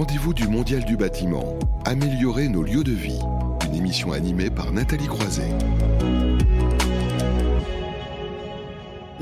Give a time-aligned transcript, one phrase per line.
[0.00, 1.58] rendez-vous du Mondial du bâtiment.
[1.84, 3.18] Améliorer nos lieux de vie.
[3.66, 5.50] Une émission animée par Nathalie Croiset.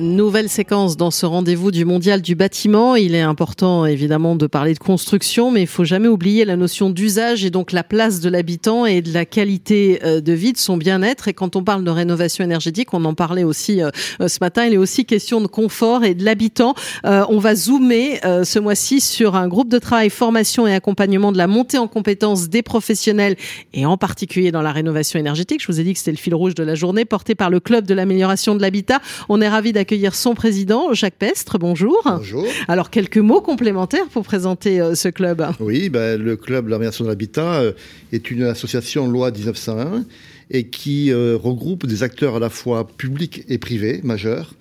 [0.00, 2.94] Nouvelle séquence dans ce rendez-vous du mondial du bâtiment.
[2.94, 6.90] Il est important évidemment de parler de construction, mais il faut jamais oublier la notion
[6.90, 10.58] d'usage et donc la place de l'habitant et de la qualité euh, de vie, de
[10.58, 11.26] son bien-être.
[11.26, 13.90] Et quand on parle de rénovation énergétique, on en parlait aussi euh,
[14.20, 16.74] euh, ce matin, il est aussi question de confort et de l'habitant.
[17.02, 21.46] On va zoomer ce mois-ci sur un groupe de travail formation et accompagnement de la
[21.46, 23.36] montée en compétences des professionnels
[23.74, 25.60] et en particulier dans la rénovation énergétique.
[25.60, 27.58] Je vous ai dit que c'était le fil rouge de la journée porté par le
[27.58, 29.00] club de l'amélioration de l'habitat.
[29.28, 31.58] On est ravi d'accueillir accueillir son président, Jacques Pestre.
[31.58, 32.02] Bonjour.
[32.04, 32.46] Bonjour.
[32.68, 35.42] Alors, quelques mots complémentaires pour présenter euh, ce club.
[35.60, 37.72] Oui, ben, le club de l'amélioration de l'habitat euh,
[38.12, 40.04] est une association loi 1901
[40.50, 44.52] et qui euh, regroupe des acteurs à la fois publics et privés majeurs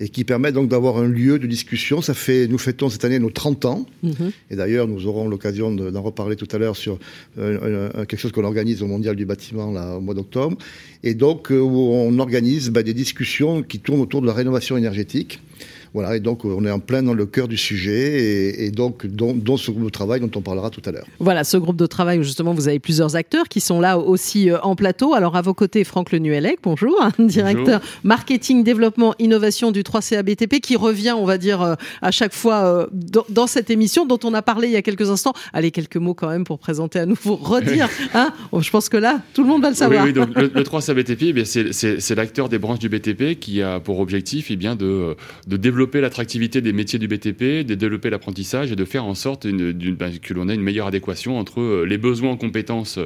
[0.00, 2.00] et qui permet donc d'avoir un lieu de discussion.
[2.00, 4.32] Ça fait, nous fêtons cette année nos 30 ans, mhm.
[4.50, 6.98] et d'ailleurs nous aurons l'occasion d'en reparler tout à l'heure sur
[7.38, 10.56] euh, quelque chose qu'on organise au Mondial du bâtiment là, au mois d'octobre,
[11.04, 14.76] et donc euh, où on organise ben, des discussions qui tournent autour de la rénovation
[14.76, 15.40] énergétique.
[15.92, 19.56] Voilà, et donc on est en plein dans le cœur du sujet, et, donc dans,
[19.56, 21.06] ce groupe de travail dont on parlera tout à l'heure.
[21.18, 24.50] Voilà, ce groupe de travail où justement vous avez plusieurs acteurs qui sont là aussi
[24.50, 25.14] euh, en plateau.
[25.14, 30.60] Alors à vos côtés, Franck Lenuelec, bonjour, hein, directeur marketing, développement, innovation du 3CA BTP,
[30.60, 32.86] qui revient, on va dire, euh, à chaque fois euh,
[33.28, 35.32] dans, cette émission dont on a parlé il y a quelques instants.
[35.52, 37.88] Allez, quelques mots quand même pour présenter à nouveau, redire.
[38.14, 40.04] Hein je pense que là, tout le monde va le savoir.
[40.04, 43.98] Oui, donc le, 3CA BTP, eh c'est l'acteur des branches du BTP qui a pour
[43.98, 45.16] objectif eh bien, de,
[45.48, 49.14] de développer développer l'attractivité des métiers du BTP, de développer l'apprentissage et de faire en
[49.14, 52.98] sorte bah, que l'on ait une meilleure adéquation entre euh, les besoins en compétences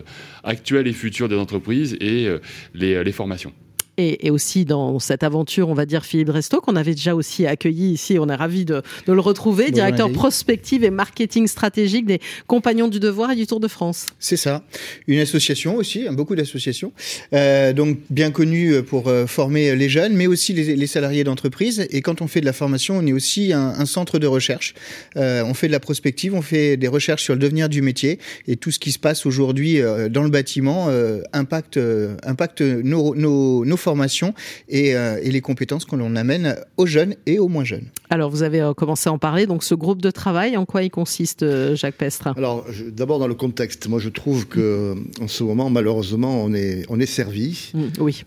[0.42, 2.41] actuelles et futures des entreprises et euh,
[2.75, 3.52] les formations
[3.96, 7.92] et, aussi dans cette aventure, on va dire Philippe Resto, qu'on avait déjà aussi accueilli
[7.92, 8.18] ici.
[8.18, 13.00] On est ravi de, de le retrouver, directeur prospective et marketing stratégique des Compagnons du
[13.00, 14.06] Devoir et du Tour de France.
[14.18, 14.64] C'est ça.
[15.06, 16.92] Une association aussi, hein, beaucoup d'associations,
[17.32, 21.86] euh, donc bien connue pour euh, former les jeunes, mais aussi les, les salariés d'entreprise.
[21.90, 24.74] Et quand on fait de la formation, on est aussi un, un centre de recherche.
[25.16, 28.18] Euh, on fait de la prospective, on fait des recherches sur le devenir du métier
[28.48, 31.78] et tout ce qui se passe aujourd'hui euh, dans le bâtiment euh, impacte,
[32.22, 34.34] impacte nos, nos, nos formation
[34.72, 37.86] euh, et, les compétences que l'on amène aux jeunes et aux moins jeunes.
[38.11, 39.46] Alors, vous avez euh, commencé à en parler.
[39.46, 42.28] Donc, ce groupe de travail, en quoi il consiste, euh, Jacques Pestre?
[42.36, 43.86] Alors, d'abord dans le contexte.
[43.89, 47.72] Moi, je trouve que en ce moment, malheureusement, on est, on est servi.
[47.74, 48.24] Mmh, oui.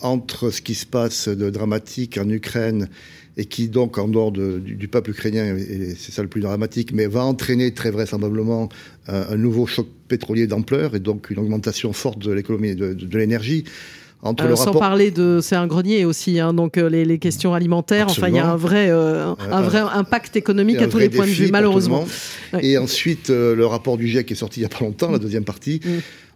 [0.00, 2.88] entre ce qui se passe de dramatique en Ukraine
[3.36, 7.06] et qui donc en dehors du, peuple ukrainien, et c'est ça le plus dramatique, mais
[7.06, 8.68] va entraîner très vraisemblablement
[9.06, 13.64] un, nouveau choc pétrolier d'ampleur et donc une augmentation forte de l'économie de, de l'énergie.
[14.22, 17.54] Entre euh, sans parler de, c'est un grenier aussi, hein, donc euh, les, les, questions
[17.54, 18.06] alimentaires.
[18.10, 21.26] Enfin, il y a un vrai, euh, un vrai impact économique à tous les points
[21.26, 22.04] de vue, malheureusement.
[22.60, 25.44] Et ensuite, le rapport du GIEC est sorti il y a pas longtemps, la deuxième
[25.44, 25.80] partie.
[25.84, 25.88] Mm.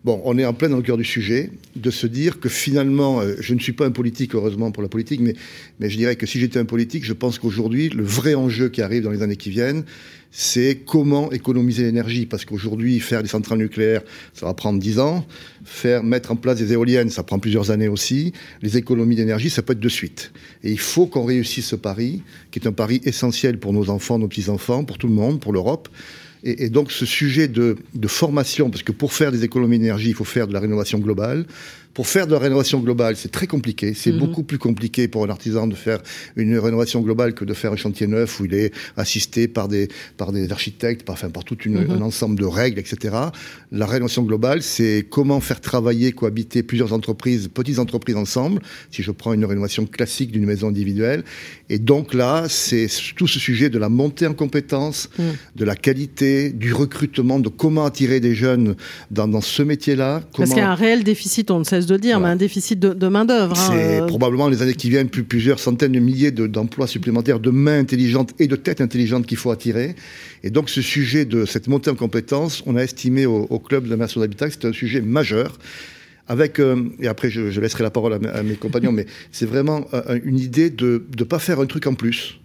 [0.04, 3.22] Bon, on est en plein dans le cœur du sujet, de se dire que finalement,
[3.40, 5.34] je ne suis pas un politique, heureusement pour la politique, mais,
[5.80, 8.82] mais je dirais que si j'étais un politique, je pense qu'aujourd'hui, le vrai enjeu qui
[8.82, 9.84] arrive dans les années qui viennent,
[10.36, 12.26] c'est comment économiser l'énergie.
[12.26, 14.02] Parce qu'aujourd'hui, faire des centrales nucléaires,
[14.34, 15.24] ça va prendre 10 ans.
[15.64, 18.32] Faire, mettre en place des éoliennes, ça prend plusieurs années aussi.
[18.60, 20.32] Les économies d'énergie, ça peut être de suite.
[20.64, 24.18] Et il faut qu'on réussisse ce pari, qui est un pari essentiel pour nos enfants,
[24.18, 25.88] nos petits-enfants, pour tout le monde, pour l'Europe.
[26.46, 30.24] Et, donc ce sujet de, formation, parce que pour faire des économies d'énergie, il faut
[30.24, 31.46] faire de la rénovation globale.
[31.94, 33.94] Pour faire de la rénovation globale, c'est très compliqué.
[33.94, 34.18] C'est mhm.
[34.18, 36.00] beaucoup plus compliqué pour un artisan de faire
[36.34, 39.88] une rénovation globale que de faire un chantier neuf où il est assisté par des,
[40.16, 41.92] par des architectes, par, enfin, par tout une, mhm.
[41.92, 43.14] un ensemble de règles, etc.
[43.70, 49.12] La rénovation globale, c'est comment faire travailler, cohabiter plusieurs entreprises, petites entreprises ensemble, si je
[49.12, 51.22] prends une rénovation classique d'une maison individuelle.
[51.68, 55.24] Et donc là, c'est tout ce sujet de la montée en compétences, mhm.
[55.54, 58.74] de la qualité, du recrutement, de comment attirer des jeunes
[59.12, 60.22] dans, dans ce métier-là.
[60.36, 62.36] Parce qu'il y a un réel déficit, on le sait de le dire, mais un
[62.36, 63.58] déficit de, main-d'œuvre.
[63.58, 64.06] Hein, c'est euh.
[64.06, 68.32] probablement les années qui viennent plus, plusieurs centaines de milliers d'emplois supplémentaires, de mains intelligentes
[68.38, 69.94] et de têtes intelligentes qu'il faut attirer.
[70.42, 73.90] Et donc, ce sujet de cette montée en compétences, on a estimé au, club de
[73.90, 75.58] la Nation d'Habitat que c'était un sujet majeur
[76.26, 80.18] avec, euh, et après je, laisserai la parole à, mes compagnons, mais c'est vraiment euh,
[80.24, 82.40] une idée de ne pas faire un truc en plus.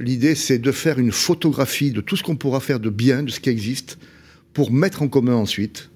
[0.00, 3.30] L'idée, c'est de faire une photographie de tout ce qu'on pourra faire de bien, de
[3.30, 3.98] ce qui existe,
[4.54, 5.90] pour mettre en commun ensuite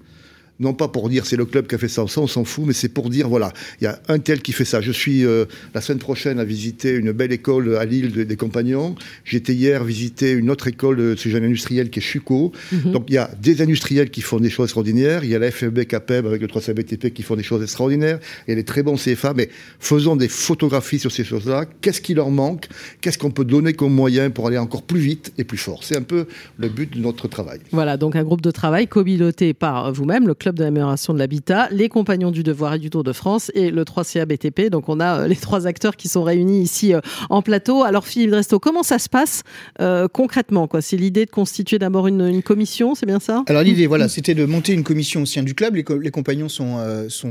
[0.63, 2.65] non pas pour dire c'est le club qui a fait ça, ça on s'en fout,
[2.65, 3.51] mais c'est pour dire voilà,
[3.81, 4.81] il y a un tel qui fait ça.
[4.81, 8.95] Je suis euh, la semaine prochaine à visiter une belle école à Lille des compagnons.
[9.25, 12.51] J'étais hier visiter une autre école de ce jeune industriel qui est Chuco.
[12.71, 12.91] Mhm.
[12.91, 15.23] Donc il y a des industriels qui font des choses extraordinaires.
[15.23, 18.19] Il y a la FFB CAPEB avec le 3CBTP qui font des choses extraordinaires.
[18.47, 19.49] Il y a des très bons CFA, mais
[19.79, 21.65] faisons des photographies sur ces choses-là.
[21.81, 22.67] Qu'est-ce qui leur manque?
[23.01, 25.83] Qu'est-ce qu'on peut donner comme moyen pour aller encore plus vite et plus fort?
[25.83, 26.25] C'est un peu
[26.57, 27.59] le but de notre travail.
[27.71, 31.67] Voilà, donc un groupe de travail copiloté par vous-même, le Club de l'amélioration de l'habitat,
[31.71, 34.69] les Compagnons du Devoir et du Tour de France et le 3CA BTP.
[34.69, 37.83] Donc on a euh, les trois acteurs qui sont réunis ici euh, en plateau.
[37.83, 39.43] Alors Philippe Dresto, comment ça se passe
[39.81, 43.43] euh, concrètement C'est l'idée de constituer d'abord une, commission, c'est bien ça?
[43.47, 45.75] Alors l'idée, voilà, c'était de monter une commission au sein du club.
[45.75, 46.77] Les, compagnons sont,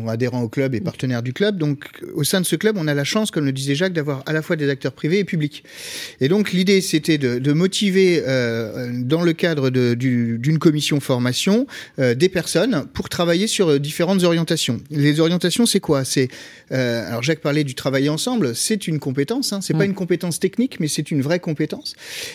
[0.08, 1.58] adhérents au club et partenaires du club.
[1.58, 1.84] Donc
[2.14, 4.32] au sein de ce club, on a la chance, comme le disait Jacques, d'avoir à
[4.32, 5.64] la fois des acteurs privés et publics.
[6.20, 8.22] Et donc l'idée, c'était de, motiver
[9.04, 11.66] dans le cadre d'une commission formation
[11.98, 14.81] des personnes pour travailler sur différentes orientations.
[14.90, 16.04] Les orientations, c'est quoi?
[16.04, 16.28] C'est
[16.72, 19.90] euh, alors Jacques parlait du travailler ensemble, c'est une compétence, hein, c'est pas mm.
[19.90, 21.94] une compétence technique, mais c'est une vraie compétence.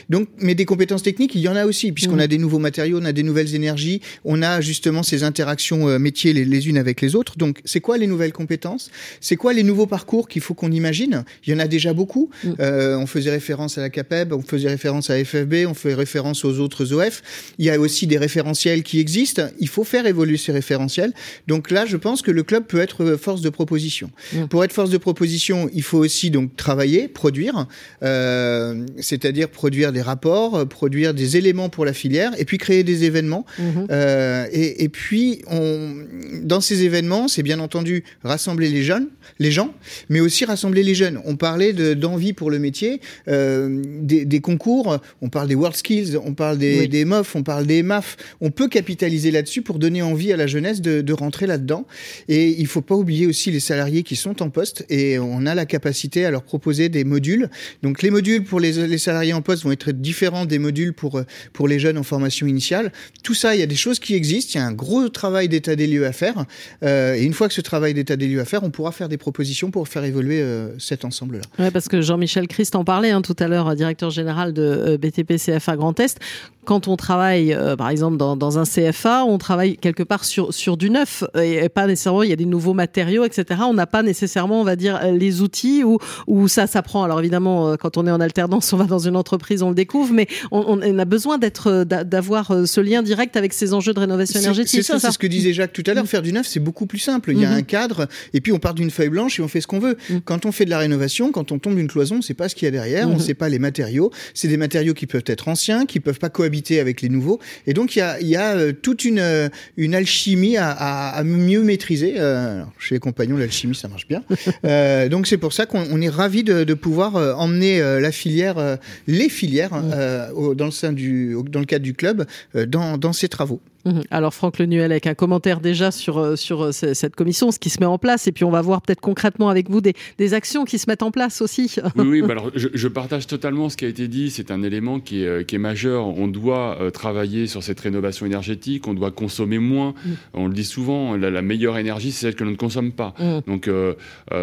[0.10, 2.22] Donc, mais des compétences techniques, il y en a aussi, puisqu'on mm.
[2.22, 6.00] a des nouveaux matériaux, on a des nouvelles énergies, on a justement ces interactions euh,
[6.00, 7.38] métiers les, les, unes avec les autres.
[7.38, 8.92] Donc, c'est quoi les nouvelles compétences?
[9.22, 11.24] C'est quoi les nouveaux parcours qu'il faut qu'on imagine?
[11.46, 12.30] Il y en a déjà beaucoup.
[12.44, 12.52] Mm.
[12.60, 16.46] Euh, on faisait référence à la CAPEB, on faisait référence à FFB, on fait référence
[16.46, 17.22] aux autres OF.
[17.58, 19.48] Il y a aussi des référentiels qui existent.
[19.60, 21.14] Il faut faire évoluer ces référentiels.
[21.48, 24.10] Donc là, je pense que le club peut être euh, force de proposition.
[24.34, 24.46] Mm.
[24.46, 27.68] Pour être force de proposition, il faut aussi donc travailler, produire,
[28.04, 33.04] euh, c'est-à-dire produire des rapports, produire des éléments pour la filière, et puis créer des
[33.04, 33.46] événements.
[33.60, 33.88] Mm-hmm.
[33.92, 36.06] Euh, et, et, puis, on,
[36.42, 39.08] dans ces événements, c'est bien entendu rassembler les jeunes,
[39.40, 39.74] les gens,
[40.10, 41.20] mais aussi rassembler les jeunes.
[41.26, 46.18] On parlait d'envie pour le métier, euh, des, des, concours, on parle des World Skills,
[46.18, 48.18] on parle des, des MOF, on parle des MAF.
[48.42, 51.88] On peut capitaliser là-dessus pour donner envie à la jeunesse de, rentrer là-dedans.
[52.28, 55.56] Et il faut pas oublier aussi les salariés qui sont en poste et on a
[55.56, 57.50] la capacité à leur proposer des modules.
[57.82, 61.22] Donc les modules pour les, salariés en poste vont être différents des modules pour,
[61.54, 62.92] pour les jeunes en formation initiale.
[63.24, 65.50] Tout ça, il y a des choses qui existent, il y a un gros travail
[65.50, 66.46] d'état des lieux à faire.
[66.84, 69.10] Euh, et une fois que ce travail d'état des lieux à faire, on pourra faire
[69.10, 71.42] des propositions pour faire évoluer euh, cet ensemble-là.
[71.60, 74.98] Ouais, parce que Jean-Michel Christ en parlait hein, tout à l'heure, directeur général de euh,
[74.98, 76.20] BTP CFA Grand Est
[76.68, 80.54] quand on travaille, euh, par exemple, dans, dans, un CFA, on travaille quelque part sur,
[80.54, 83.62] sur du neuf et, pas nécessairement, il y a des nouveaux matériaux, etc.
[83.64, 85.98] On n'a pas nécessairement, on va dire, les outils où,
[86.28, 87.06] où ça s'apprend.
[87.06, 89.76] Alors évidemment, euh, quand on est en alternance, on va dans une entreprise, on le
[89.76, 93.94] découvre, mais on, on a besoin d'être, euh, d'avoir ce lien direct avec ces enjeux
[93.94, 94.84] de rénovation énergétique.
[94.84, 96.04] C'est ça, c'est ce que disait Jacques tout à l'heure.
[96.04, 96.08] Mm.
[96.08, 97.32] Faire du neuf, c'est beaucoup plus simple.
[97.32, 97.60] Il y a mm-hmm.
[97.60, 99.96] un cadre et puis on part d'une feuille blanche et on fait ce qu'on veut.
[100.10, 100.18] Mm.
[100.26, 102.50] Quand on fait de la rénovation, quand on tombe une cloison, on ne sait pas
[102.50, 103.22] ce qu'il y a derrière, on ne mm-hmm.
[103.22, 104.12] sait pas les matériaux.
[104.34, 107.40] C'est des matériaux qui peuvent être anciens, qui peuvent pas cohabiter avec les nouveaux.
[107.66, 111.24] Et donc il y a, y a euh, toute une, euh, une alchimie à, à,
[111.24, 112.16] mieux maîtriser.
[112.18, 114.24] Euh, chez les compagnons, l'alchimie, ça marche bien.
[114.66, 118.78] euh, donc c'est pour ça qu'on est ravi de, de, pouvoir emmener la filière,
[119.08, 120.56] les filières, mmh.
[120.56, 123.62] dans le sein du, dans le cadre du club, dans, dans ces travaux.
[123.86, 124.04] Mhm.
[124.12, 127.70] Alors Franck Lenuel avec un commentaire déjà sur, euh, sur euh, cette commission, ce qui
[127.70, 130.34] se met en place, et puis on va voir peut-être concrètement avec vous des, des,
[130.34, 131.76] actions qui se mettent en place aussi.
[131.96, 134.62] Oui, oui bah alors je, je, partage totalement ce qui a été dit, c'est un
[134.64, 136.08] élément qui est, qui est majeur.
[136.08, 139.94] On doit euh, travailler sur cette rénovation énergétique, on doit consommer moins.
[140.06, 140.12] Mm.
[140.34, 143.14] On le dit souvent, la, la meilleure énergie, c'est celle que l'on ne consomme pas.
[143.20, 143.40] Mm.
[143.48, 143.94] Donc euh,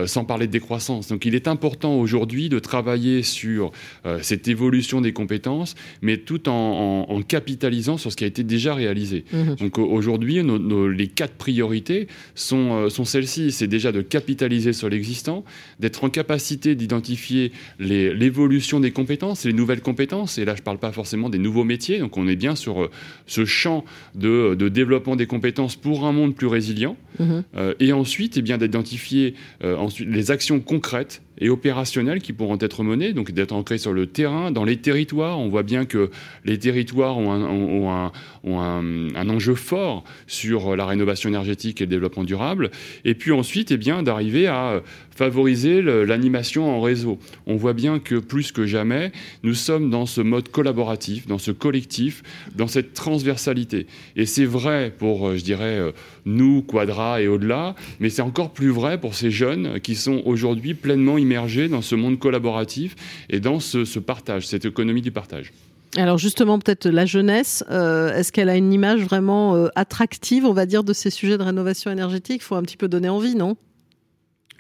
[0.06, 1.08] sans parler de décroissance.
[1.08, 3.72] Donc il est important aujourd'hui de travailler sur
[4.20, 8.42] cette évolution des compétences, mais tout en, en, en capitalisant sur ce qui a été
[8.42, 9.24] déjà réalisé.
[9.34, 9.56] Mhm.
[9.56, 13.52] Donc aujourd'hui, les quatre priorités sont, euh, sont celles-ci.
[13.52, 15.44] C'est déjà de capitaliser sur l'existant,
[15.80, 20.38] d'être en capacité d'identifier l'évolution des compétences, les nouvelles compétences.
[20.38, 21.98] Et là, je ne parle pas forcément des nouveaux métiers.
[21.98, 22.90] Donc on est bien sur euh,
[23.26, 26.96] ce champ de, de développement des compétences pour un monde plus résilient.
[27.18, 27.42] Mhm.
[27.56, 32.82] Euh, et ensuite, eh bien d'identifier ensuite les actions concrètes et opérationnelles qui pourront être
[32.82, 35.38] menées, donc d'être ancrées sur le terrain, dans les territoires.
[35.38, 36.10] On voit bien que
[36.44, 38.12] les territoires ont un, ont un,
[38.46, 42.70] un, un enjeu fort sur la rénovation énergétique et le développement durable.
[43.04, 44.82] Et puis ensuite, eh bien, d'arriver à
[45.14, 47.18] favoriser l'animation en réseau.
[47.46, 51.50] On voit bien que plus que jamais, nous sommes dans ce mode collaboratif, dans ce
[51.50, 52.22] collectif,
[52.54, 53.86] dans cette transversalité.
[54.16, 55.92] Et c'est vrai pour, euh, je dirais, euh,
[56.24, 60.74] nous, Quadra et au-delà, mais c'est encore plus vrai pour ces jeunes qui sont aujourd'hui
[60.74, 62.96] pleinement immergés dans ce monde collaboratif
[63.30, 65.52] et dans ce, partage, cette économie du partage.
[65.96, 70.66] Alors justement, peut-être la jeunesse, euh, est-ce qu'elle a une image vraiment attractive, on va
[70.66, 72.40] dire, de ces sujets de rénovation énergétique?
[72.42, 73.56] Il faut un petit peu donner envie, non?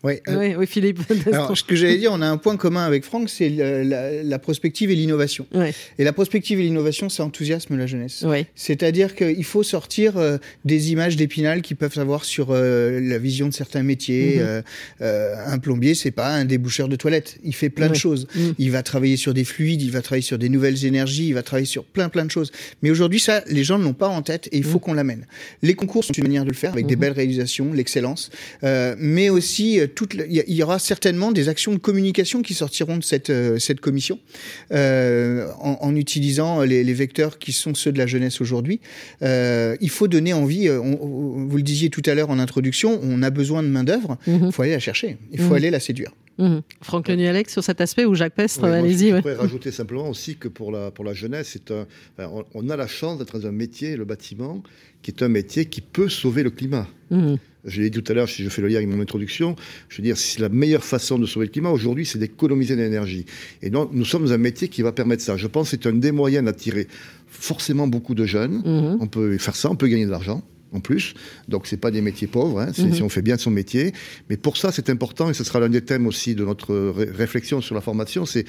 [0.04, 1.00] Oui, oui, Philippe.
[1.32, 4.90] Alors, ce que j'allais dire, on a un point commun avec Franck, c'est la, prospective
[4.90, 5.46] et l'innovation.
[5.98, 8.24] Et la prospective et l'innovation, ça enthousiasme la jeunesse.
[8.54, 10.14] C'est-à-dire qu'il faut sortir
[10.64, 14.40] des images d'épinal qu'ils peuvent avoir sur la vision de certains métiers.
[14.40, 14.62] Mhm.
[15.00, 17.38] un plombier, c'est pas un déboucheur de toilettes.
[17.42, 18.26] Il fait plein de choses.
[18.34, 18.54] Mhm.
[18.58, 21.42] Il va travailler sur des fluides, il va travailler sur des nouvelles énergies, il va
[21.42, 22.52] travailler sur plein plein de choses.
[22.82, 24.80] Mais aujourd'hui, ça, les gens ne l'ont pas en tête et il faut mm.
[24.80, 25.26] qu'on l'amène.
[25.62, 28.30] Les concours sont une manière de le faire avec des belles réalisations, l'excellence,
[28.62, 33.04] euh, mais aussi euh, il y, aura certainement des actions de communication qui sortiront de
[33.04, 34.18] cette euh, cette commission
[34.70, 38.80] en, utilisant les, vecteurs qui sont ceux de la jeunesse aujourd'hui.
[39.22, 40.68] il faut donner envie.
[40.68, 44.18] vous le disiez tout à l'heure en introduction, on a besoin de main d'œuvre.
[44.26, 44.52] Il mm-hmm.
[44.52, 45.16] faut aller la chercher.
[45.32, 45.56] Il faut mm-hmm.
[45.56, 46.10] aller la séduire.
[46.38, 46.58] Mmh.
[46.82, 49.10] Franck Lenuy-Alex sur cet aspect ou Jacques Pestre, allez-y.
[49.10, 51.86] Je pourrais rajouter simplement aussi que pour la, pour la jeunesse, c'est un,
[52.54, 54.62] on, a la chance d'être dans un métier, le bâtiment,
[55.02, 56.88] qui est un métier qui peut sauver le climat.
[57.10, 57.34] Mmh.
[57.64, 59.56] Je l'ai dit tout à l'heure, si je fais le lien avec mon introduction,
[59.88, 63.24] je veux dire, c'est la meilleure façon de sauver le climat aujourd'hui, c'est d'économiser l'énergie.
[63.62, 65.36] Et donc, nous sommes un métier qui va permettre ça.
[65.36, 66.88] Je pense que c'est un des moyens d'attirer
[67.26, 68.62] forcément beaucoup de jeunes.
[68.64, 68.98] Mmh.
[69.00, 70.42] On peut faire ça, on peut gagner de l'argent
[70.74, 71.14] en plus.
[71.48, 72.92] Donc, c'est pas des métiers pauvres, hein, mhm.
[72.92, 73.92] si on fait bien son métier.
[74.28, 77.60] Mais pour ça, c'est important, et ce sera l'un des thèmes aussi de notre réflexion
[77.60, 78.44] sur la formation, c'est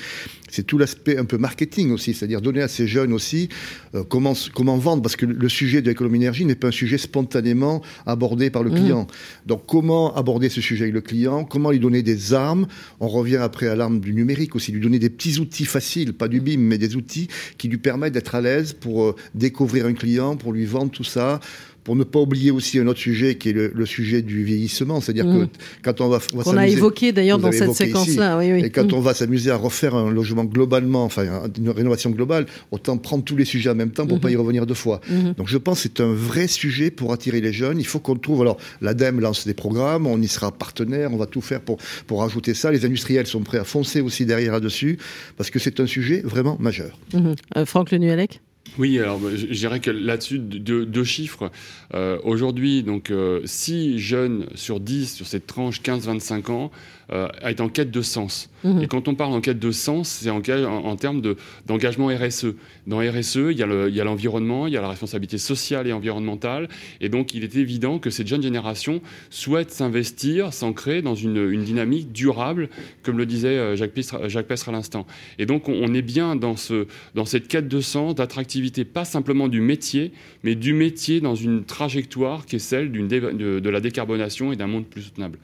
[0.66, 3.50] tout l'aspect un peu marketing aussi, c'est-à-dire donner à ces jeunes aussi
[3.94, 7.82] euh, comment, comment vendre, parce que le sujet de l'économie-énergie n'est pas un sujet spontanément
[8.06, 8.76] abordé par le mhm.
[8.78, 9.08] client.
[9.46, 11.46] Donc, comment aborder ce sujet avec le client?
[11.46, 12.68] Comment lui donner des armes?
[13.00, 16.28] On revient après à l'arme du numérique aussi, lui donner des petits outils faciles, pas
[16.28, 17.28] du BIM, mais des outils
[17.58, 21.04] qui lui permettent d'être à l'aise pour euh, découvrir un client, pour lui vendre tout
[21.04, 21.40] ça
[21.86, 25.26] pour ne pas oublier aussi un autre sujet qui est le, sujet du vieillissement, c'est-à-dire
[25.26, 25.50] que mm.
[25.84, 28.66] quand on va, on qu'on a évoqué d'ailleurs dans cette séquence-là, oui, oui.
[28.66, 28.96] et quand mm.
[28.96, 33.38] on va s'amuser à refaire un logement globalement, enfin une rénovation globale, autant prendre tous
[33.38, 34.38] les sujets en même temps pour ne pas y mm-hmm.
[34.38, 35.00] revenir deux fois.
[35.10, 35.36] Mm-hmm.
[35.36, 37.78] Donc je pense que c'est un vrai sujet pour attirer les jeunes.
[37.80, 38.42] Il faut qu'on trouve.
[38.42, 41.78] Alors l'ADEME lance des programmes, on y sera partenaire, on va tout faire pour
[42.08, 42.72] pour rajouter ça.
[42.72, 44.98] Les industriels sont prêts à foncer aussi derrière là-dessus
[45.38, 46.98] parce que c'est un sujet vraiment majeur.
[47.14, 47.36] Mm-hmm.
[47.58, 48.42] Euh, Franck Lenuelec
[48.78, 51.52] oui, alors je, dirais que là-dessus, deux, chiffres.
[51.94, 56.72] Euh, aujourd'hui, donc 6 euh, jeunes sur 10 sur cette tranche 15-25 ans
[57.12, 58.50] euh, est en quête de sens.
[58.64, 58.82] Mhm.
[58.82, 61.22] Et quand on parle en quête de sens, c'est en, en, termes
[61.68, 62.48] d'engagement RSE.
[62.88, 63.62] Dans RSE, il y
[64.02, 66.68] a l'environnement, il y a la responsabilité sociale et environnementale.
[67.02, 71.64] Et donc, il est évident que cette jeune génération souhaite s'investir, s'ancrer dans une, une,
[71.64, 72.70] dynamique durable,
[73.04, 75.06] comme le disait Jacques Pestre, Jacques Pestre à l'instant.
[75.38, 79.48] Et donc, on, est bien dans, ce, dans cette quête de sens, d'attractivité, pas simplement
[79.48, 80.12] du métier,
[80.44, 84.68] mais du métier dans une trajectoire qui est celle de, de la décarbonation et d'un
[84.68, 85.38] monde plus soutenable.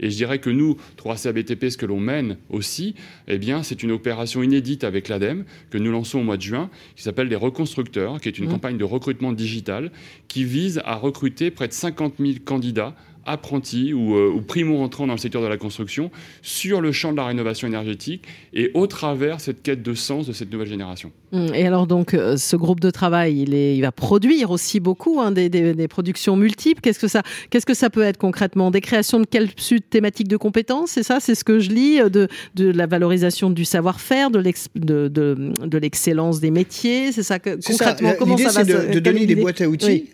[0.00, 2.94] Et je dirais que nous, 3CABTP, ce que l'on mène aussi,
[3.26, 6.70] eh bien, c'est une opération inédite avec l'ADEME que nous lançons au mois de juin,
[6.96, 8.50] qui s'appelle les reconstructeurs, qui est une mmh.
[8.52, 9.90] campagne de recrutement digital
[10.28, 12.94] qui vise à recruter près de 50 000 candidats
[13.28, 16.10] apprentis ou, euh, ou primo-entrants dans le secteur de la construction
[16.42, 20.32] sur le champ de la rénovation énergétique et au travers cette quête de sens de
[20.32, 21.12] cette nouvelle génération.
[21.32, 24.80] Hum, et alors donc euh, ce groupe de travail, il, est, il va produire aussi
[24.80, 26.80] beaucoup hein, des, des, productions multiples.
[26.80, 28.70] Qu'est-ce que ça, qu'est-ce que ça peut être concrètement?
[28.70, 31.18] Des créations de capsules thématiques de compétences, c'est ça?
[31.20, 34.42] C'est ce que je lis euh, de, de la valorisation du savoir-faire, de,
[34.74, 37.12] de, de, l'excellence des métiers.
[37.12, 40.06] C'est ça que concrètement comment ça va de, de donner des boîtes à outils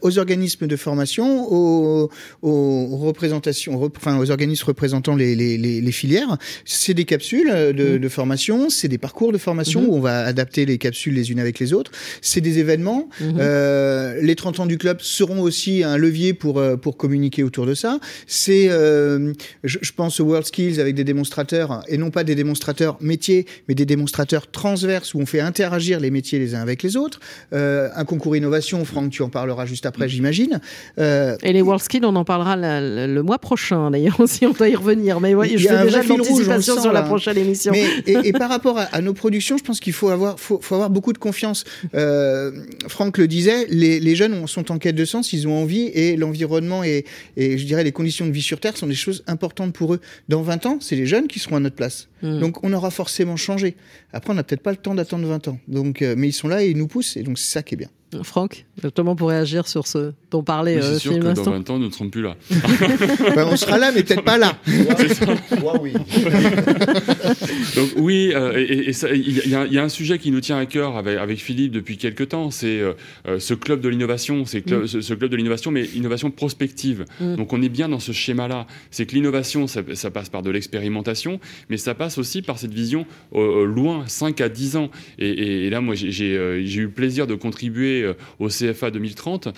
[0.00, 2.10] aux organismes de formation, aux,
[2.40, 6.38] aux aux représentations, enfin aux organismes représentant les, les, les, filières.
[6.64, 7.98] C'est des capsules de, mmh.
[7.98, 9.86] de formation, c'est des parcours de formation mmh.
[9.86, 11.92] où on va adapter les capsules les unes avec les autres.
[12.20, 13.08] C'est des événements.
[13.20, 13.24] Mmh.
[13.38, 17.66] Euh, les 30 ans du club seront aussi un levier pour euh, pour communiquer autour
[17.66, 17.98] de ça.
[18.26, 19.32] C'est, euh,
[19.64, 23.46] je, je, pense aux World Skills avec des démonstrateurs et non pas des démonstrateurs métiers,
[23.68, 27.20] mais des démonstrateurs transverses où on fait interagir les métiers les uns avec les autres.
[27.52, 30.60] Euh, un concours innovation, Franck, tu en parleras juste après, j'imagine.
[30.98, 34.68] Euh, et les World Skills, on en parlera le mois prochain, d'ailleurs, aussi, on doit
[34.68, 35.20] y revenir.
[35.20, 37.72] Mais je fais déjà l'anticipation sur la prochaine émission.
[37.72, 40.90] Mais, et, par rapport à, nos productions, je pense qu'il faut avoir, faut, faut, avoir
[40.90, 41.64] beaucoup de confiance.
[41.94, 42.52] Euh,
[42.88, 46.16] Franck le disait, les, les, jeunes sont en quête de sens, ils ont envie, et
[46.16, 47.04] l'environnement et,
[47.36, 50.00] et, je dirais les conditions de vie sur Terre sont des choses importantes pour eux.
[50.28, 52.08] Dans 20 ans, c'est les jeunes qui seront à notre place.
[52.22, 52.38] Hmm.
[52.38, 53.76] Donc on aura forcément changé.
[54.12, 55.58] Après, on n'a peut-être pas le temps d'attendre 20 ans.
[55.68, 57.74] Donc, euh, mais ils sont là et ils nous poussent, et donc c'est ça qui
[57.74, 57.88] est bien.
[58.22, 61.70] Franck, justement pour réagir sur ce dont parlait oui, C'est euh, sûr que dans 20
[61.70, 62.36] ans, nous ne serons plus là.
[63.34, 64.58] Ben, on sera là, mais peut-être pas là.
[65.60, 65.92] Moi, oui.
[67.76, 71.18] Donc oui, euh, et il y, a un sujet qui nous tient à cœur avec,
[71.18, 72.94] avec Philippe depuis quelques temps, c'est euh,
[73.38, 74.86] ce club de l'innovation, c'est mm.
[74.86, 77.04] ce, club de l'innovation, mais innovation prospective.
[77.20, 77.36] Mm.
[77.36, 78.66] Donc on est bien dans ce schéma-là.
[78.90, 81.40] C'est que l'innovation, ça, passe par de l'expérimentation,
[81.70, 84.90] mais ça passe aussi par cette vision loin, 5 à 10 ans.
[85.18, 89.48] Et, et là, moi, j'ai eu le plaisir de contribuer euh, au CFA 2030,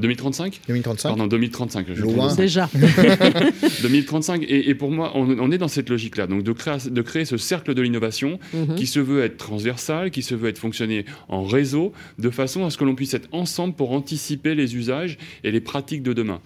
[0.00, 1.08] 2035 2035.
[1.08, 1.86] Pardon, 2035.
[1.92, 2.34] Je Loin.
[2.34, 2.68] Déjà.
[3.82, 4.42] 2035.
[4.42, 6.26] Et, et pour moi, on, on est dans cette logique-là.
[6.26, 8.74] Donc de créer, de créer ce cercle de l'innovation Mhm.
[8.76, 12.70] qui se veut être transversal, qui se veut être fonctionner en réseau, de façon à
[12.70, 16.40] ce que l'on puisse être ensemble pour anticiper les usages et les pratiques de demain.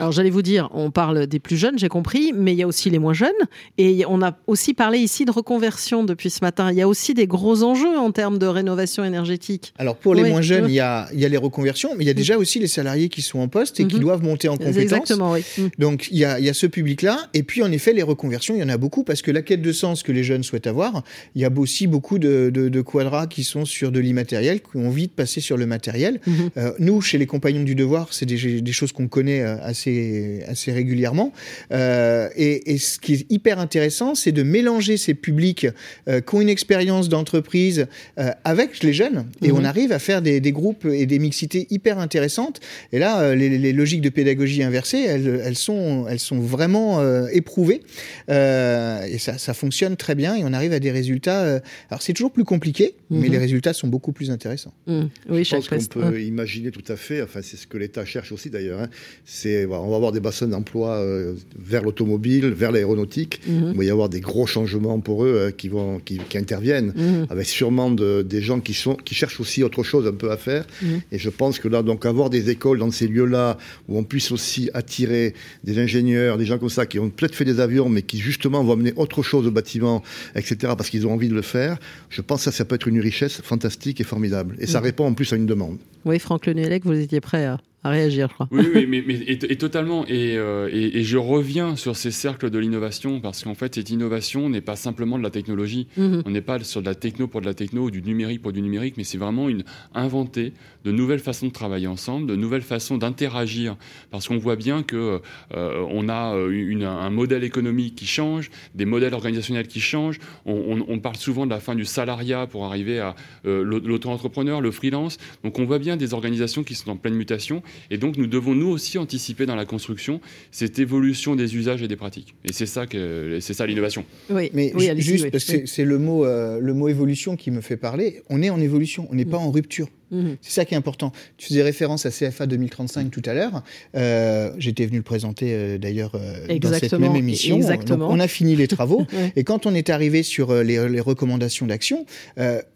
[0.00, 2.66] Alors j'allais vous dire, on parle des plus jeunes, j'ai compris, mais il y a
[2.66, 3.30] aussi les moins jeunes.
[3.78, 6.70] Et on a aussi parlé ici de reconversion depuis ce matin.
[6.72, 9.74] Il y a aussi des gros enjeux en termes de rénovation énergétique.
[9.78, 12.04] Alors pour les Oui, moins jeunes, il y a, il y a les reconversions, mais
[12.04, 14.00] il y a déjà aussi les salariés qui sont en poste et qui Mhm.
[14.00, 14.76] doivent monter en compétences.
[14.78, 15.42] Exactement, oui.
[15.58, 15.66] Mm.
[15.78, 18.54] Donc il y a, il y a ce public-là, et puis en effet les reconversions,
[18.54, 20.66] il y en a beaucoup parce que la quête de sens que les jeunes souhaitent
[20.66, 21.02] avoir,
[21.34, 24.76] il y a aussi beaucoup de, de, de quadras qui sont sur de l'immatériel, qui
[24.78, 26.20] ont envie de passer sur le matériel.
[26.26, 26.50] Mhm.
[26.56, 29.56] Euh, nous, chez les compagnons du devoir, c'est des, des choses qu'on connaît euh,
[29.90, 31.32] assez, assez régulièrement.
[31.72, 35.66] Euh, et, et ce qui est hyper intéressant, c'est de mélanger ces publics
[36.08, 37.86] euh, qui ont une expérience d'entreprise
[38.18, 39.58] euh, avec les jeunes, et Mhm.
[39.58, 42.60] on arrive à faire des, des groupes et des mixités hyper intéressantes.
[42.92, 47.26] Et là, les, les logiques de pédagogie inversée, elles, elles sont, elles sont vraiment euh,
[47.32, 47.80] éprouvées,
[48.28, 51.42] Euh, et ça, ça fonctionne très bien, et on arrive à des résultats.
[51.42, 53.32] euh, alors c'est toujours plus compliqué, mais Mhm.
[53.32, 54.72] les résultats sont beaucoup plus intéressants.
[54.86, 55.02] Mm.
[55.28, 58.30] Oui, Je pense qu'on peut imaginer tout à fait, enfin c'est ce que l'État cherche
[58.32, 58.88] aussi d'ailleurs, hein.
[59.24, 63.70] c'est voilà, on va avoir des bassins d'emploi euh, vers l'automobile, vers l'aéronautique, Mhm.
[63.72, 66.92] il va y avoir des gros changements pour eux euh, qui, vont, qui, qui interviennent,
[66.96, 67.26] Mhm.
[67.30, 70.36] avec sûrement de- des gens qui, sont, qui cherchent aussi autre chose un peu à
[70.36, 70.64] faire.
[70.82, 71.00] Mhm.
[71.12, 73.58] Et je pense que là, donc avoir des écoles dans ces lieux-là
[73.88, 75.34] où on puisse aussi attirer
[75.64, 78.62] des ingénieurs, des gens comme ça qui ont peut-être fait des avions, mais qui justement
[78.64, 80.02] vont amener autre chose au bâtiment,
[80.34, 82.88] etc., parce qu'ils ont envie de le faire, je pense que ça, ça peut être
[82.88, 84.56] une richesse fantastique et formidable.
[84.60, 85.78] Et ça répond en plus à une demande.
[86.04, 88.48] Oui, Franck Lenelec, vous étiez prêt à, à réagir, je crois.
[88.50, 90.04] Oui, oui, mais, mais et, et totalement.
[90.06, 93.90] Et, euh, et, et je reviens sur ces cercles de l'innovation parce qu'en fait, cette
[93.90, 95.86] innovation n'est pas simplement de la technologie.
[95.96, 96.22] Mhm.
[96.26, 98.52] On n'est pas sur de la techno pour de la techno ou du numérique pour
[98.52, 100.52] du numérique, mais c'est vraiment une inventer
[100.84, 103.76] de nouvelles façons de travailler ensemble, de nouvelles façons d'interagir,
[104.10, 105.20] parce qu'on voit bien que
[105.54, 110.18] euh, on a euh, une, un modèle économique qui change, des modèles organisationnels qui changent.
[110.46, 113.14] On, on- on parle souvent de la fin du salariat pour arriver à
[113.46, 115.18] euh, l'au- l'auto-entrepreneur, le freelance.
[115.44, 118.54] Donc on voit bien des organisations qui sont en pleine mutation, et donc nous devons
[118.54, 122.34] nous aussi anticiper dans la construction cette évolution des usages et des pratiques.
[122.44, 124.04] Et c'est ça que c'est ça l'innovation.
[124.30, 125.30] Oui, Mais oui, juste oui.
[125.30, 128.22] parce que c'est- c'est le mot, euh, le mot évolution qui me fait parler.
[128.30, 129.88] On est en évolution, on n'est pas en rupture.
[130.10, 130.36] Mhm.
[130.40, 131.12] C'est ça qui est important.
[131.36, 133.62] Tu faisais référence à CFA 2035 tout à l'heure.
[133.96, 137.56] Euh, J'étais venu le présenter euh, d'ailleurs euh, dans cette même émission.
[137.56, 138.06] exactement.
[138.08, 139.06] Donc, on a fini les travaux.
[139.12, 139.32] Ouais.
[139.36, 142.06] Et quand on est arrivé sur les, les recommandations d'action,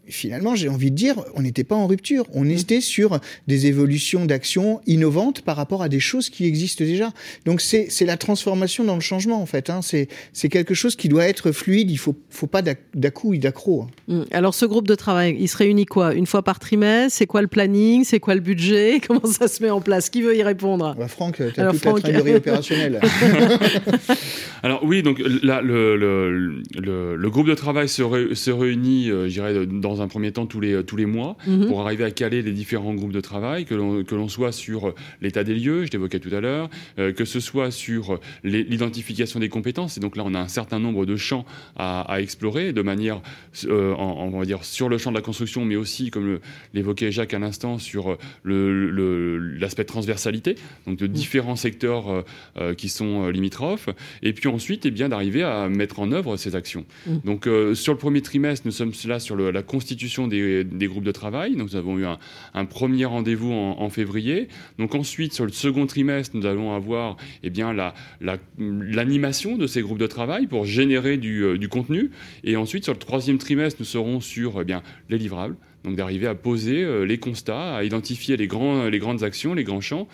[0.07, 2.25] finalement, j'ai envie de dire, on n'était pas en rupture.
[2.33, 7.11] On était sur des évolutions d'action innovantes par rapport à des choses qui existent déjà.
[7.45, 9.69] Donc c'est la transformation dans le changement en fait.
[9.69, 9.79] Hein.
[9.81, 11.89] C'est quelque chose qui doit être fluide.
[11.91, 13.87] Il faut faut pas d'ac- d'à-coup et d'accro.
[14.09, 14.25] hein.
[14.31, 16.13] Alors, ce groupe de travail, il se réunit quoi?
[16.13, 17.17] Une fois par trimestre?
[17.25, 20.21] C'est quoi le planning C'est quoi le budget Comment ça se met en place Qui
[20.21, 20.93] veut y répondre?
[20.95, 21.95] Bah, Franck, tu as Alors, toute Franck.
[22.03, 22.99] la trésorerie opérationnelle.
[24.61, 29.09] Alors oui, donc là, le, le, le, le groupe de travail se, ré- se réunit,
[29.09, 31.67] euh, je dirais, dans un premier temps tous les, tous les mois Mhm.
[31.67, 34.93] pour arriver à caler les différents groupes de travail, que l'on que l'on soit sur
[35.21, 39.39] l'état des lieux, je l'évoquais tout à l'heure, euh, que ce soit sur les- l'identification
[39.39, 39.97] des compétences.
[39.97, 43.21] Et donc là, on a un certain nombre de champs à, à explorer de manière,
[43.65, 46.39] euh, en- on va dire, sur le champ de la construction, mais aussi, comme
[46.73, 52.21] l'évoquait Jacques à l'instant, sur le- l'aspect transversalité, donc de différents secteurs euh,
[52.57, 53.89] euh, qui sont euh, limitrophes.
[54.21, 56.85] Et puis ensuite, eh bien, d'arriver à mettre en œuvre ces actions.
[57.07, 57.17] Mm.
[57.25, 60.87] Donc, euh, sur le premier trimestre, nous sommes là sur le- la constitution des, des
[60.87, 61.55] groupes de travail.
[61.55, 62.19] Donc, nous avons eu un,
[62.53, 64.47] un premier rendez-vous en, en février.
[64.77, 69.67] Donc, ensuite, sur le second trimestre, nous allons avoir eh bien, la- la- l'animation de
[69.67, 72.11] ces groupes de travail pour générer du, euh, du contenu.
[72.43, 75.55] Et ensuite, sur le troisième trimestre, nous serons sur eh bien, les livrables.
[75.85, 79.63] Donc, d'arriver à poser euh, les constats, à identifier les, grands, les grandes actions, les
[79.63, 80.07] grands champs.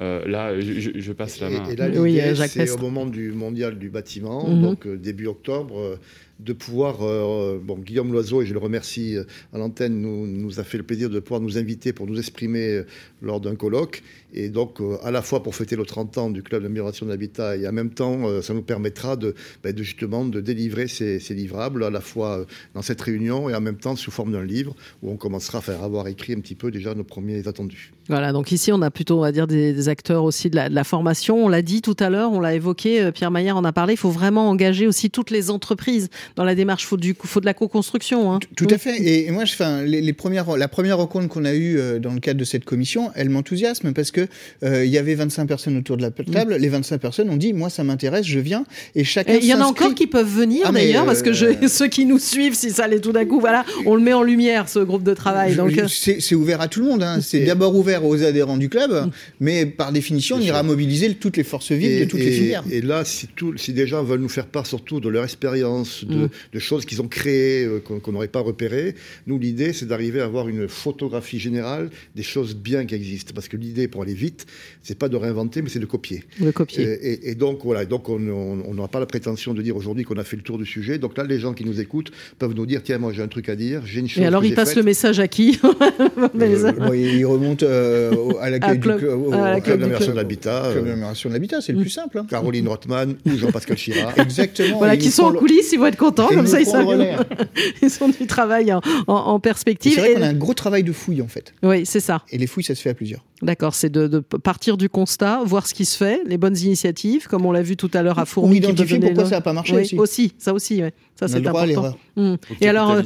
[0.00, 1.68] Euh, là, je, passe la main.
[1.68, 4.62] Et, et là, Oui, euh, c'est au moment du mondial du bâtiment, Mhm.
[4.62, 5.96] donc euh, début octobre, euh,
[6.38, 7.02] de pouvoir.
[7.02, 10.84] euh, bon, Guillaume Loiseau, et je le remercie euh, à l'antenne, nous, a fait le
[10.84, 12.86] plaisir de pouvoir nous inviter pour nous exprimer euh,
[13.22, 14.02] lors d'un colloque.
[14.34, 17.56] Et donc, à la fois pour fêter le 30 ans du Club d'amélioration de l'habitat,
[17.56, 21.82] et en même temps, ça nous permettra de, ben, de justement de délivrer ces, livrables,
[21.82, 25.10] à la fois dans cette réunion et en même temps sous forme d'un livre, où
[25.10, 27.90] on commencera à faire avoir écrit un petit peu déjà nos premiers attendus.
[28.08, 30.74] Voilà, donc ici, on a plutôt, on va dire, des, acteurs aussi de la, de
[30.74, 31.46] la formation.
[31.46, 33.98] On l'a dit tout à l'heure, on l'a évoqué, Pierre Maillard en a parlé, il
[33.98, 36.84] faut vraiment engager aussi toutes les entreprises dans la démarche.
[36.84, 38.32] Il faut, du, faut de la co-construction.
[38.32, 38.40] Hein.
[38.56, 39.00] Tout à fait.
[39.00, 42.20] Et, moi, je, les, les, premières, la première rencontre qu'on a eue euh, dans le
[42.20, 44.26] cadre de cette commission, elle m'enthousiasme parce que
[44.62, 46.54] euh, il y avait 25 personnes autour de la table.
[46.54, 46.58] Mm.
[46.58, 48.64] Les 25 personnes ont dit, moi, ça m'intéresse, je viens.
[48.94, 49.34] Et chacun.
[49.34, 52.06] Il y en a encore qui peuvent venir ah, d'ailleurs, parce que je, ceux qui
[52.06, 54.80] nous suivent, si ça allait tout d'un coup, voilà, on le met en lumière, ce
[54.80, 55.56] groupe de travail.
[55.56, 57.02] Donc c'est ouvert à tout le monde.
[57.02, 57.20] Hein.
[57.20, 59.10] C'est d'abord ouvert aux adhérents du club, mm.
[59.40, 62.64] mais par définition, on ira mobiliser toutes les forces vives de toutes les filières.
[62.70, 66.04] Et là, si, tout, si des gens veulent nous faire part surtout de leur expérience,
[66.04, 66.30] de, mm.
[66.52, 68.94] de, choses qu'ils ont créées, euh, qu'on n'aurait pas repérées,
[69.26, 73.32] nous, l'idée, c'est d'arriver à avoir une photographie générale des choses bien qui existent.
[73.34, 74.46] Parce que l'idée, pour aller vite,
[74.82, 76.24] c'est pas de réinventer, mais c'est de copier.
[76.40, 76.84] De copier.
[76.84, 80.18] Et, et, et donc, voilà, donc on n'aura pas la prétention de dire aujourd'hui qu'on
[80.18, 80.98] a fait le tour du sujet.
[80.98, 83.48] Donc là, les gens qui nous écoutent peuvent nous dire tiens, moi j'ai un truc
[83.48, 84.22] à dire, j'ai une chose.
[84.22, 88.78] Et alors, ils passent le message à qui euh, bon, Il remonte euh, à l'accueil
[88.78, 90.68] du club, au, à club d'amélioration de l'habitat.
[90.72, 92.18] Club d'amélioration de l'habitat, c'est le plus simple.
[92.18, 92.26] Hein.
[92.28, 94.18] Caroline Rothman ou Jean-Pascal Chirac.
[94.28, 94.78] Exactement.
[94.78, 97.16] Voilà, qui sont en coulisses, ils vont être contents, comme ça ils, sont,
[97.82, 99.94] ils sont du travail en, en, en perspective.
[99.94, 101.54] C'est vrai qu'on a un gros travail de fouille en fait.
[101.62, 102.22] Oui, c'est ça.
[102.30, 103.24] Et les fouilles, ça se fait à plusieurs.
[103.42, 107.28] D'accord, c'est de, de, partir du constat, voir ce qui se fait, les bonnes initiatives,
[107.28, 108.54] comme on l'a vu tout à l'heure à Fourmi.
[108.54, 109.28] Ou identifier pourquoi le...
[109.28, 109.98] ça n'a pas marché oui, aussi.
[109.98, 110.32] aussi.
[110.38, 110.92] Ça aussi, ouais.
[111.14, 111.96] ça c'est important.
[112.16, 112.34] Mmh.
[112.60, 113.02] Et alors, euh,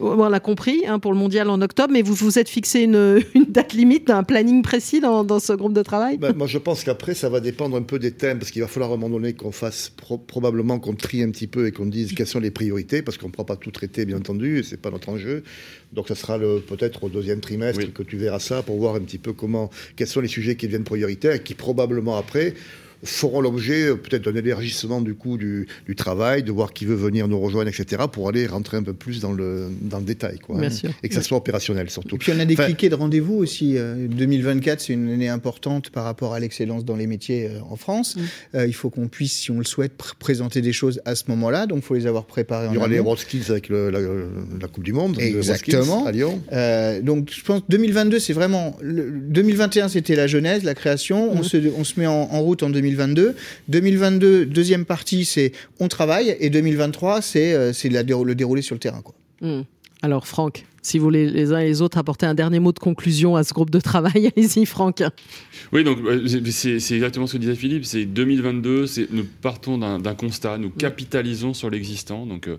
[0.00, 3.20] on l'a compris hein, pour le mondial en octobre, mais vous vous êtes fixé une,
[3.34, 6.18] une date limite, un planning précis dans, dans ce groupe de travail?
[6.18, 8.68] Ben, Moi, je pense qu'après, ça va dépendre un peu des thèmes, parce qu'il va
[8.68, 11.72] falloir à un moment donné qu'on fasse pro probablement qu'on trie un petit peu et
[11.72, 14.58] qu'on dise quelles sont les priorités, parce qu'on ne pourra pas tout traiter, bien entendu,
[14.58, 15.42] et c'est pas notre enjeu.
[15.92, 17.92] Donc, ça sera peut-être au deuxième trimestre oui.
[17.92, 20.66] que tu verras ça pour voir un petit peu comment, quels sont les sujets qui
[20.66, 22.54] deviennent prioritaires et qui probablement après
[23.04, 26.94] feront l'objet euh, peut-être d'un élargissement du coup du, du, travail, de voir qui veut
[26.94, 30.38] venir nous rejoindre, etc., pour aller rentrer un peu plus dans le, dans le détail.
[30.38, 30.90] Quoi, Bien hein, sûr.
[31.02, 32.16] Et que ça soit opérationnel surtout.
[32.16, 33.76] Et puis on a des enfin, cliquets de rendez-vous aussi.
[33.76, 37.76] Euh, 2024, c'est une année importante par rapport à l'excellence dans les métiers euh, en
[37.76, 38.16] France.
[38.16, 38.20] Mm.
[38.56, 41.24] Euh, il faut qu'on puisse, si on le souhaite, pr présenter des choses à ce
[41.28, 41.66] moment-là.
[41.66, 44.00] Donc il faut les avoir préparées en Il y aura les WorldSkills avec le, la,
[44.00, 45.16] la, Coupe du Monde.
[45.18, 46.06] Exactement.
[46.06, 46.40] à Lyon.
[46.52, 48.76] Euh, donc je pense 2022, c'est vraiment...
[48.82, 51.34] Le, 2021, c'était la genèse, la création.
[51.34, 51.38] Mm.
[51.38, 52.89] On, se, on se met en, en route en 2022.
[53.68, 57.72] 2022, deuxième partie, c'est on travaille, et 2023, c'est euh,
[58.24, 59.02] le déroulé sur le terrain.
[59.02, 59.14] Quoi.
[59.40, 59.62] Mmh.
[60.02, 62.78] Alors, Franck, si vous voulez les uns et les autres apporter un dernier mot de
[62.78, 65.02] conclusion à ce groupe de travail, allez-y, Franck.
[65.72, 67.84] Oui, donc euh, c'est exactement ce que disait Philippe.
[67.84, 72.26] C'est 2022, nous partons d'un constat, nous capitalisons sur l'existant.
[72.26, 72.56] Donc, euh,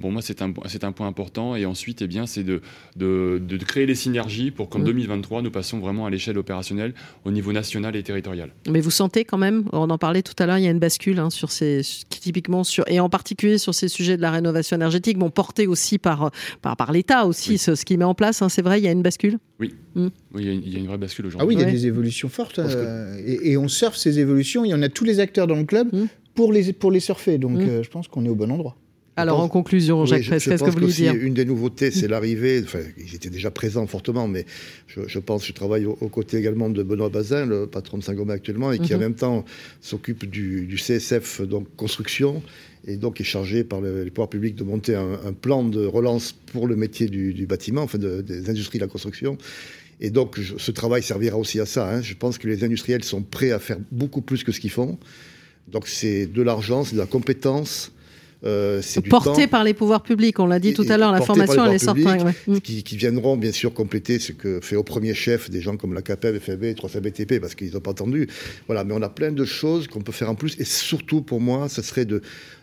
[0.00, 1.56] pour moi, c'est un, un point important.
[1.56, 2.60] Et ensuite, eh bien, c'est de,
[2.96, 4.84] de, de, créer les synergies pour qu'en mmh.
[4.84, 8.50] 2023, nous passions vraiment à l'échelle opérationnelle au niveau national et territorial.
[8.68, 10.78] Mais vous sentez quand même, on en parlait tout à l'heure, il y a une
[10.78, 14.76] bascule hein, sur ces, typiquement sur, et en particulier sur ces sujets de la rénovation
[14.76, 16.30] énergétique, bon, portés aussi par,
[16.62, 17.53] par, par l'État aussi, oui.
[17.58, 19.74] Ce, ce qui met en place, hein, c'est vrai, il y a une bascule Oui,
[19.94, 20.06] mmh.
[20.34, 21.44] oui il, y a une, il, y a une, vraie bascule aujourd'hui.
[21.44, 21.72] Ah oui, il y a ouais.
[21.72, 22.58] des évolutions fortes.
[22.58, 25.56] Euh, et, et, on surfe ces évolutions, il y en a tous les acteurs dans
[25.56, 26.04] le club mmh.
[26.34, 27.38] pour, les, pour les surfer.
[27.38, 28.76] Donc euh, je pense qu'on est au bon endroit.
[29.16, 32.08] Alors, pense, en conclusion, Jacques oui, qu'est-ce que vous voulez dire Une des nouveautés, c'est
[32.08, 34.44] l'arrivée, enfin, ils étaient déjà présents fortement, mais
[34.88, 38.02] je, je pense, je travaille aux, aux, côtés également de Benoît Bazin, le patron de
[38.02, 38.96] Saint-Gobain actuellement, et qui mm -hmm.
[38.96, 39.44] en même temps
[39.80, 42.42] s'occupe du, du, CSF, donc construction,
[42.86, 45.84] et donc est chargé par le, les pouvoirs publics de monter un, un, plan de
[45.84, 49.38] relance pour le métier du, du bâtiment, enfin de, des industries de la construction.
[50.00, 51.88] Et donc, je, ce travail servira aussi à ça.
[51.88, 52.02] Hein.
[52.02, 54.98] Je pense que les industriels sont prêts à faire beaucoup plus que ce qu'ils font.
[55.68, 57.92] Donc, c'est de l'argent, c'est de la compétence,
[58.44, 61.64] euh, porté par les pouvoirs publics, on l'a dit et, tout à l'heure, la formation
[61.64, 62.04] elle est sortie.
[62.04, 62.60] Ouais.
[62.60, 65.94] Qui, qui, viendront bien sûr compléter ce que fait au premier chef des gens comme
[65.94, 68.28] la CAPEB, FAB, 3BTP, parce qu'ils n'ont pas entendu.
[68.66, 71.40] Voilà, mais on a plein de choses qu'on peut faire en plus, et surtout pour
[71.40, 72.20] moi, ce serait de,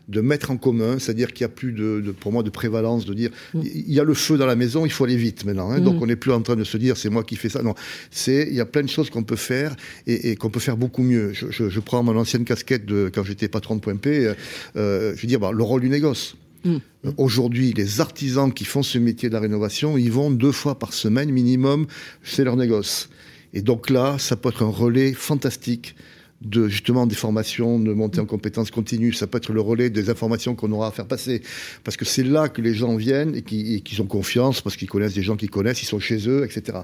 [0.07, 3.05] de mettre en commun, c'est-à-dire qu'il n'y a plus de, de, pour moi de prévalence,
[3.05, 3.61] de dire mm.
[3.63, 5.71] il y a le feu dans la maison, il faut aller vite maintenant.
[5.71, 5.83] Hein, mm.
[5.83, 7.61] Donc on n'est plus en train de se dire c'est moi qui fais ça.
[7.61, 7.75] Non,
[8.09, 9.75] c'est il y a plein de choses qu'on peut faire
[10.07, 11.33] et, et qu'on peut faire beaucoup mieux.
[11.33, 14.33] Je, je, je, prends mon ancienne casquette de quand j'étais patron de Point P.
[14.75, 16.35] Euh, je veux dire bah, le rôle du négoce.
[16.63, 16.77] Mmh.
[17.17, 20.93] Aujourd'hui, les artisans qui font ce métier de la rénovation, ils vont deux fois par
[20.93, 21.87] semaine minimum,
[22.23, 23.09] c'est leur négoce.
[23.53, 25.95] Et donc là, ça peut être un relais fantastique
[26.41, 29.13] de justement des formations, de montée en compétences continues.
[29.13, 31.41] Ça peut être le relais des informations qu'on aura à faire passer.
[31.83, 34.89] Parce que c'est là que les gens viennent et qu'ils qu ont confiance, parce qu'ils
[34.89, 36.79] connaissent des gens qui connaissent, ils sont chez eux, etc.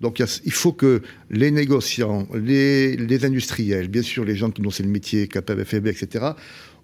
[0.00, 4.82] Donc il faut que les négociants, les, les industriels, bien sûr les gens dont c'est
[4.82, 6.26] le métier, CAPEB, FEB, etc.,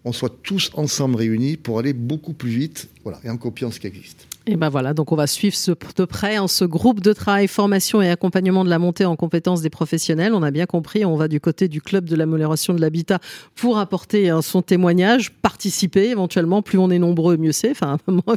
[0.05, 3.81] on soit tous ensemble réunis pour aller beaucoup plus vite voilà, et en copiant ce
[3.81, 4.29] qui existe.
[4.49, 7.49] Et ben voilà, donc on va suivre ce, de près en ce groupe de travail,
[7.49, 10.35] formation et accompagnement de la montée en compétences des professionnels.
[10.35, 13.19] On a bien compris, on va du côté du club de l'amélioration de l'habitat
[13.57, 16.63] pour apporter hein, son témoignage, participer éventuellement.
[16.63, 17.73] Plus on est nombreux, mieux c'est.
[17.73, 18.37] Enfin, il va,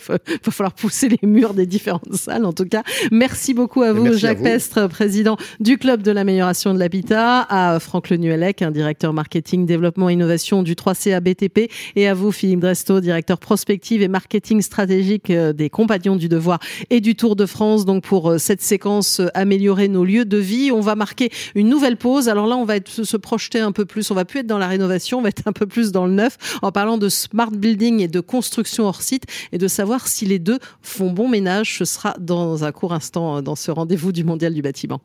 [0.50, 2.46] falloir pousser les murs des différentes salles.
[2.46, 6.80] En tout cas, merci beaucoup à vous, Jacques Pestre, président du club de l'amélioration de
[6.80, 12.32] l'habitat, à Franck Lenuelec, un directeur marketing, développement, innovation du 3CA BTP, et à vous,
[12.32, 16.60] Philippe Dresto, directeur prospective et marketing stratégique euh, des compagnies du Devoir
[16.90, 17.86] et du Tour de France.
[17.86, 21.70] Donc pour euh, cette séquence, euh, améliorer nos lieux de vie, on va marquer une
[21.70, 22.30] nouvelle pause.
[22.30, 24.10] Alors là, on va se projeter un peu plus.
[24.12, 26.14] On va plus être dans la rénovation, on va être un peu plus dans le
[26.14, 30.26] neuf en parlant de smart building et de construction hors site et de savoir si
[30.26, 31.78] les deux font bon ménage.
[31.78, 35.02] Ce sera dans un court instant euh, dans ce rendez-vous du Mondial du bâtiment.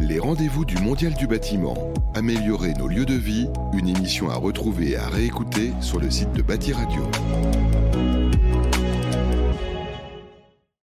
[0.00, 1.92] Les rendez-vous du Mondial du bâtiment.
[2.14, 6.32] Améliorer nos lieux de vie, une émission à retrouver et à réécouter sur le site
[6.32, 7.02] de Bâti Radio.